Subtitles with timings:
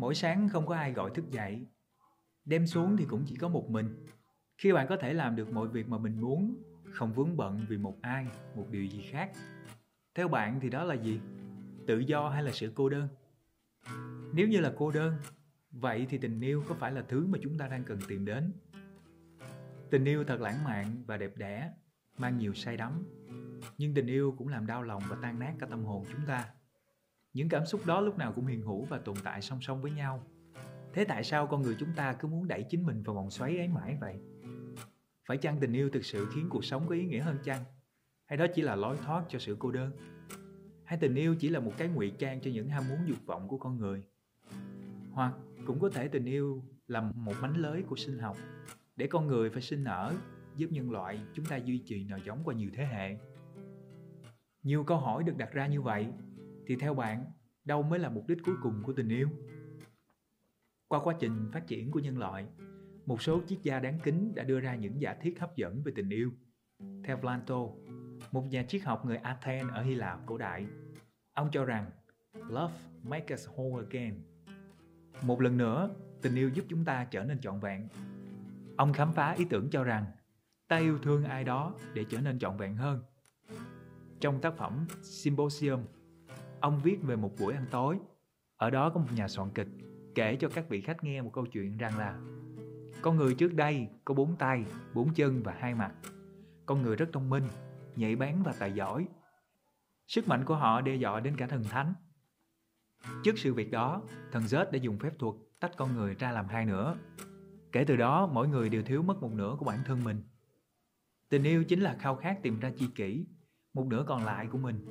[0.00, 1.66] Mỗi sáng không có ai gọi thức dậy,
[2.44, 4.06] đem xuống thì cũng chỉ có một mình.
[4.58, 6.54] Khi bạn có thể làm được mọi việc mà mình muốn,
[6.92, 8.26] không vướng bận vì một ai,
[8.56, 9.30] một điều gì khác.
[10.14, 11.20] Theo bạn thì đó là gì?
[11.86, 13.08] Tự do hay là sự cô đơn?
[14.32, 15.14] Nếu như là cô đơn,
[15.70, 18.52] vậy thì tình yêu có phải là thứ mà chúng ta đang cần tìm đến?
[19.90, 21.72] Tình yêu thật lãng mạn và đẹp đẽ,
[22.18, 23.04] mang nhiều say đắm.
[23.78, 26.44] Nhưng tình yêu cũng làm đau lòng và tan nát cả tâm hồn chúng ta.
[27.32, 29.90] Những cảm xúc đó lúc nào cũng hiền hữu và tồn tại song song với
[29.90, 30.26] nhau.
[30.92, 33.58] Thế tại sao con người chúng ta cứ muốn đẩy chính mình vào vòng xoáy
[33.58, 34.16] ấy mãi vậy?
[35.28, 37.64] Phải chăng tình yêu thực sự khiến cuộc sống có ý nghĩa hơn chăng?
[38.26, 39.92] Hay đó chỉ là lối thoát cho sự cô đơn?
[40.84, 43.48] Hay tình yêu chỉ là một cái ngụy trang cho những ham muốn dục vọng
[43.48, 44.02] của con người?
[45.12, 45.34] Hoặc
[45.66, 48.36] cũng có thể tình yêu là một mánh lới của sinh học,
[48.96, 50.14] để con người phải sinh nở
[50.56, 53.16] giúp nhân loại chúng ta duy trì nòi giống qua nhiều thế hệ.
[54.62, 56.06] Nhiều câu hỏi được đặt ra như vậy
[56.66, 57.24] thì theo bạn
[57.64, 59.28] đâu mới là mục đích cuối cùng của tình yêu?
[60.88, 62.46] Qua quá trình phát triển của nhân loại,
[63.06, 65.92] một số triết gia đáng kính đã đưa ra những giả thiết hấp dẫn về
[65.96, 66.32] tình yêu.
[67.04, 67.60] Theo Plato,
[68.32, 70.66] một nhà triết học người Athens ở Hy Lạp cổ đại,
[71.32, 71.90] ông cho rằng
[72.34, 74.22] Love makes us whole again.
[75.22, 75.90] Một lần nữa,
[76.22, 77.88] tình yêu giúp chúng ta trở nên trọn vẹn.
[78.76, 80.04] Ông khám phá ý tưởng cho rằng
[80.68, 83.02] ta yêu thương ai đó để trở nên trọn vẹn hơn.
[84.20, 85.80] Trong tác phẩm Symposium,
[86.60, 87.98] ông viết về một buổi ăn tối.
[88.56, 89.68] Ở đó có một nhà soạn kịch
[90.14, 92.18] kể cho các vị khách nghe một câu chuyện rằng là
[93.02, 95.94] con người trước đây có bốn tay, bốn chân và hai mặt.
[96.66, 97.44] Con người rất thông minh,
[97.96, 99.08] nhạy bén và tài giỏi.
[100.06, 101.94] Sức mạnh của họ đe dọa đến cả thần thánh.
[103.24, 104.02] Trước sự việc đó,
[104.32, 106.96] thần Zeus đã dùng phép thuật tách con người ra làm hai nửa.
[107.72, 110.22] Kể từ đó, mỗi người đều thiếu mất một nửa của bản thân mình.
[111.28, 113.26] Tình yêu chính là khao khát tìm ra chi kỷ,
[113.74, 114.86] một nửa còn lại của mình,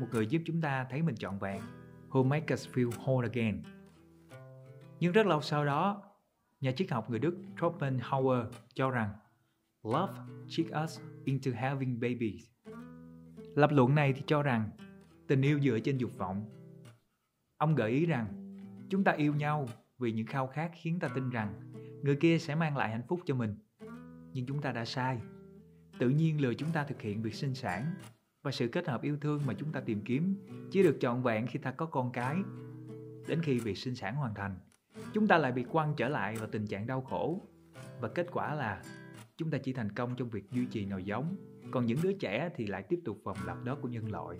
[0.00, 1.62] một người giúp chúng ta thấy mình trọn vẹn,
[2.10, 3.62] who make us feel whole again.
[5.00, 6.02] Nhưng rất lâu sau đó,
[6.60, 9.10] nhà triết học người Đức Schopenhauer cho rằng
[9.82, 10.12] Love
[10.48, 12.50] trick us into having babies.
[13.54, 14.70] Lập luận này thì cho rằng
[15.26, 16.44] tình yêu dựa trên dục vọng.
[17.56, 18.26] Ông gợi ý rằng
[18.90, 19.68] chúng ta yêu nhau
[19.98, 21.60] vì những khao khát khiến ta tin rằng
[22.02, 23.56] người kia sẽ mang lại hạnh phúc cho mình.
[24.32, 25.18] Nhưng chúng ta đã sai.
[25.98, 27.94] Tự nhiên lừa chúng ta thực hiện việc sinh sản
[28.48, 30.34] và sự kết hợp yêu thương mà chúng ta tìm kiếm
[30.70, 32.36] chỉ được trọn vẹn khi ta có con cái.
[33.28, 34.58] Đến khi việc sinh sản hoàn thành,
[35.12, 37.40] chúng ta lại bị quăng trở lại vào tình trạng đau khổ.
[38.00, 38.82] Và kết quả là
[39.36, 41.36] chúng ta chỉ thành công trong việc duy trì nòi giống
[41.70, 44.38] còn những đứa trẻ thì lại tiếp tục vòng lặp đó của nhân loại.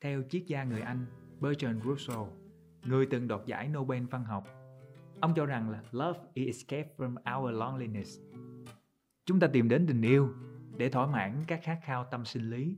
[0.00, 1.06] Theo triết gia người anh
[1.40, 2.22] Bertrand Russell
[2.86, 4.48] người từng đoạt giải Nobel văn học
[5.20, 8.20] ông cho rằng là love is escape from our loneliness.
[9.26, 10.34] Chúng ta tìm đến tình yêu
[10.78, 12.76] để thỏa mãn các khát khao tâm sinh lý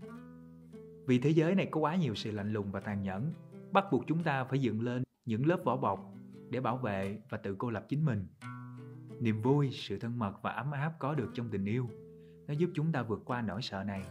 [1.06, 3.32] vì thế giới này có quá nhiều sự lạnh lùng và tàn nhẫn
[3.72, 6.14] bắt buộc chúng ta phải dựng lên những lớp vỏ bọc
[6.50, 8.26] để bảo vệ và tự cô lập chính mình.
[9.20, 11.88] Niềm vui, sự thân mật và ấm áp có được trong tình yêu,
[12.46, 14.04] nó giúp chúng ta vượt qua nỗi sợ này,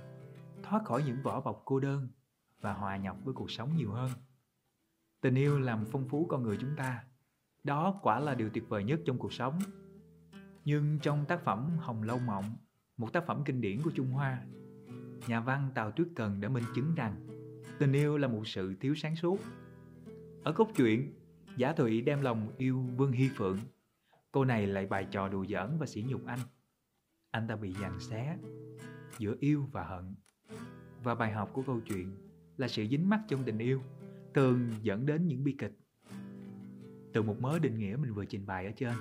[0.63, 2.07] thoát khỏi những vỏ bọc cô đơn
[2.61, 4.09] và hòa nhập với cuộc sống nhiều hơn.
[5.21, 7.03] Tình yêu làm phong phú con người chúng ta.
[7.63, 9.59] Đó quả là điều tuyệt vời nhất trong cuộc sống.
[10.65, 12.45] Nhưng trong tác phẩm Hồng Lâu Mộng,
[12.99, 14.41] một tác phẩm kinh điển của Trung Hoa,
[15.27, 17.15] nhà văn Tào Tuyết Cần đã minh chứng rằng
[17.79, 19.39] tình yêu là một sự thiếu sáng suốt.
[20.43, 21.13] Ở cốt truyện,
[21.57, 23.59] Giả Thụy đem lòng yêu Vương Hy Phượng.
[24.31, 26.39] Cô này lại bài trò đùa giỡn và sỉ nhục anh.
[27.31, 28.37] Anh ta bị giằng xé
[29.17, 30.15] Giữa yêu và hận.
[31.03, 32.15] Và bài học của câu chuyện
[32.57, 33.81] Là sự dính mắc trong tình yêu
[34.33, 35.77] Thường dẫn đến những bi kịch.
[37.13, 38.93] Từ một mớ định nghĩa mình vừa trình bày ở trên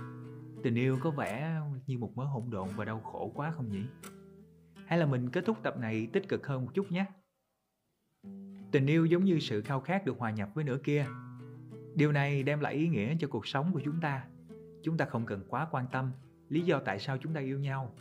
[0.62, 3.82] Tình yêu có vẻ như một mớ hỗn độn và đau khổ quá không nhỉ?
[4.86, 7.06] Hay là mình kết thúc tập này tích cực hơn một chút nhé?
[8.72, 11.06] Tình yêu giống như sự khao khát được hòa nhập với nửa kia
[11.94, 14.24] Điều này đem lại ý nghĩa cho cuộc sống của chúng ta.
[14.82, 16.12] Chúng ta không cần quá quan tâm
[16.49, 17.94] lý do tại sao chúng ta yêu nhau.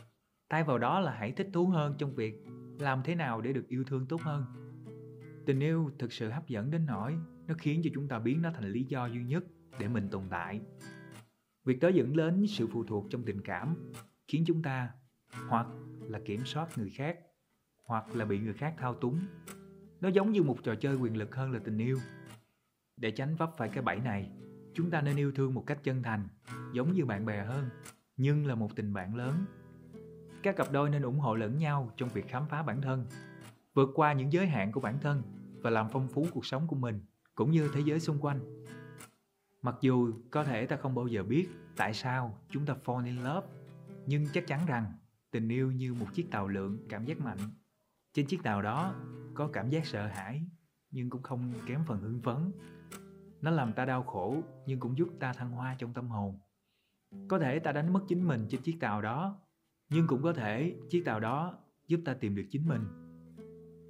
[0.50, 2.34] Thay vào đó là hãy thích thú hơn trong việc
[2.78, 4.44] làm thế nào để được yêu thương tốt hơn.
[5.46, 7.14] Tình yêu thực sự hấp dẫn đến nỗi
[7.46, 9.44] nó khiến cho chúng ta biến nó thành lý do duy nhất
[9.78, 10.60] để mình tồn tại.
[11.68, 13.92] Việc đó dẫn đến sự phụ thuộc trong tình cảm
[14.28, 14.90] khiến chúng ta
[15.48, 15.66] hoặc
[16.00, 17.18] là kiểm soát người khác
[17.84, 19.20] hoặc là bị người khác thao túng.
[20.00, 21.98] Nó giống như một trò chơi quyền lực hơn là tình yêu.
[22.96, 24.30] Để tránh vấp phải cái bẫy này,
[24.74, 26.28] chúng ta nên yêu thương một cách chân thành,
[26.72, 27.68] giống như bạn bè hơn,
[28.16, 29.34] nhưng là một tình bạn lớn.
[30.42, 33.06] Các cặp đôi nên ủng hộ lẫn nhau trong việc khám phá bản thân,
[33.74, 35.22] vượt qua những giới hạn của bản thân
[35.62, 37.00] và làm phong phú cuộc sống của mình
[37.34, 38.40] cũng như thế giới xung quanh.
[39.68, 43.16] Mặc dù có thể ta không bao giờ biết tại sao chúng ta fall in
[43.16, 43.46] love,
[44.06, 44.92] nhưng chắc chắn rằng
[45.30, 47.38] tình yêu như một chiếc tàu lượn cảm giác mạnh.
[48.12, 48.94] Trên chiếc tàu đó
[49.34, 50.42] có cảm giác sợ hãi
[50.90, 52.52] nhưng cũng không kém phần hưng phấn.
[53.40, 56.38] Nó làm ta đau khổ nhưng cũng giúp ta thăng hoa trong tâm hồn.
[57.28, 59.40] Có thể ta đánh mất chính mình trên chiếc tàu đó
[59.90, 62.82] nhưng cũng có thể chiếc tàu đó giúp ta tìm được chính mình.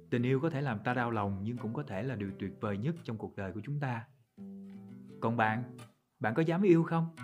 [0.09, 2.51] Tình yêu có thể làm ta đau lòng nhưng cũng có thể là điều tuyệt
[2.61, 4.05] vời nhất trong cuộc đời của chúng ta
[5.21, 5.63] còn bạn
[6.19, 7.15] bạn có dám yêu không?